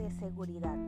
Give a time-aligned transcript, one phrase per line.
[0.00, 0.78] de seguridad.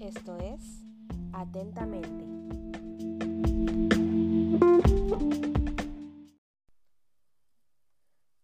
[0.00, 0.84] Esto es
[1.32, 2.24] Atentamente.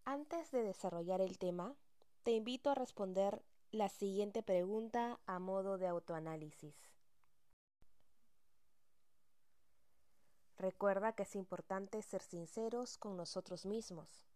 [0.05, 1.75] Antes de desarrollar el tema,
[2.23, 7.00] te invito a responder la siguiente pregunta a modo de autoanálisis.
[10.61, 14.27] Recuerda que es importante ser sinceros con nosotros mismos.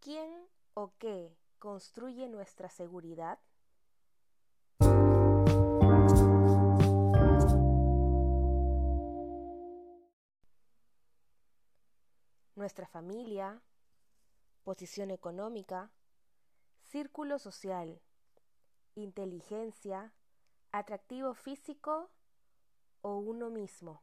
[0.00, 3.38] ¿Quién o qué construye nuestra seguridad?
[12.54, 13.62] Nuestra familia,
[14.62, 15.90] posición económica,
[16.94, 18.00] círculo social,
[18.94, 20.12] inteligencia,
[20.70, 22.08] atractivo físico
[23.02, 24.00] o uno mismo.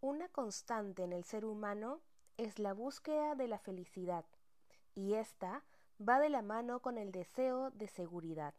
[0.00, 2.00] Una constante en el ser humano
[2.36, 4.24] es la búsqueda de la felicidad
[4.94, 5.64] y esta
[5.98, 8.54] va de la mano con el deseo de seguridad.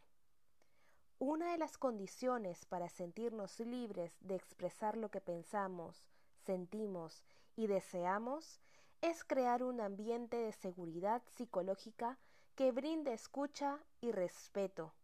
[1.20, 6.06] Una de las condiciones para sentirnos libres de expresar lo que pensamos,
[6.44, 7.24] sentimos
[7.56, 8.60] y deseamos
[9.00, 12.20] es crear un ambiente de seguridad psicológica
[12.54, 14.94] que brinde escucha y respeto.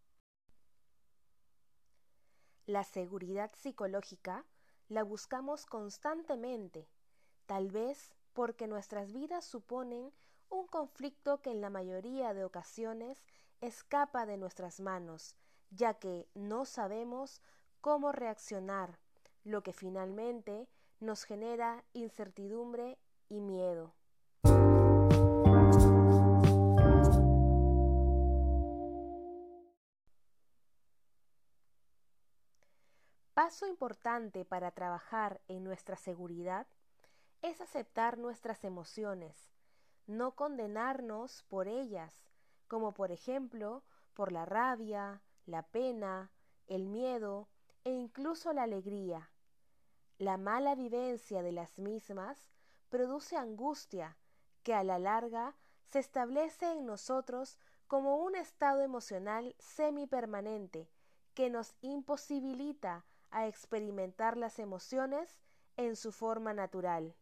[2.67, 4.45] La seguridad psicológica
[4.89, 6.89] la buscamos constantemente,
[7.47, 10.13] tal vez porque nuestras vidas suponen
[10.49, 13.25] un conflicto que en la mayoría de ocasiones
[13.61, 15.35] escapa de nuestras manos,
[15.71, 17.41] ya que no sabemos
[17.81, 18.99] cómo reaccionar,
[19.45, 20.69] lo que finalmente
[21.01, 23.95] nos genera incertidumbre y miedo.
[33.35, 36.67] Paso importante para trabajar en nuestra seguridad
[37.43, 39.51] es aceptar nuestras emociones,
[40.07, 42.31] no condenarnos por ellas,
[42.69, 43.83] como por ejemplo
[44.15, 46.31] por la rabia, la pena,
[46.67, 47.49] el miedo
[47.85, 49.31] e incluso la alegría.
[50.19, 52.51] La mala vivencia de las mismas
[52.89, 54.17] produce angustia
[54.63, 55.57] que a la larga
[55.91, 60.89] se establece en nosotros como un estado emocional semipermanente
[61.35, 65.41] que nos imposibilita a experimentar las emociones
[65.77, 67.15] en su forma natural.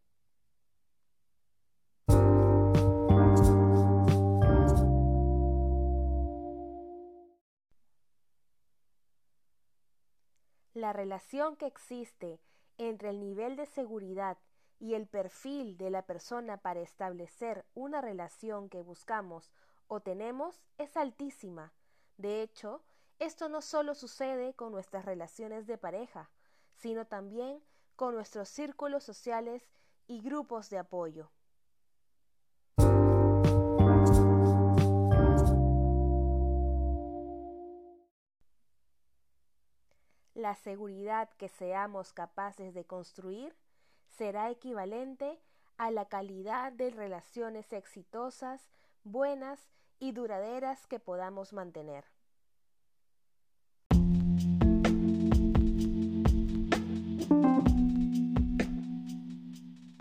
[10.83, 12.41] La relación que existe
[12.77, 14.37] entre el nivel de seguridad
[14.81, 19.53] y el perfil de la persona para establecer una relación que buscamos
[19.87, 21.73] o tenemos es altísima.
[22.17, 22.83] De hecho,
[23.21, 26.33] esto no solo sucede con nuestras relaciones de pareja,
[26.75, 27.63] sino también
[27.95, 29.71] con nuestros círculos sociales
[30.09, 31.31] y grupos de apoyo.
[40.43, 43.55] La seguridad que seamos capaces de construir
[44.09, 45.39] será equivalente
[45.77, 48.61] a la calidad de relaciones exitosas,
[49.05, 49.61] buenas
[50.01, 52.05] y duraderas que podamos mantener.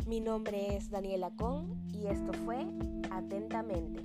[0.08, 2.66] Mi nombre es Daniela Con y esto fue
[3.12, 4.02] Atentamente.